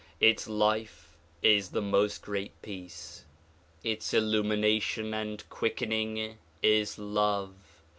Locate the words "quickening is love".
5.47-7.53